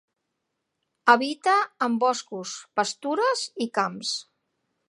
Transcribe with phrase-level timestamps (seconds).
[1.13, 1.53] Habita
[1.87, 4.19] en boscos, pastures i camps.